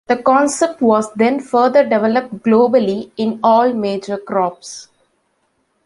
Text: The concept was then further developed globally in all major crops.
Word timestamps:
The 0.07 0.17
concept 0.17 0.81
was 0.81 1.13
then 1.13 1.39
further 1.39 1.83
developed 1.87 2.37
globally 2.39 3.11
in 3.17 3.39
all 3.43 3.71
major 3.71 4.17
crops. 4.17 4.87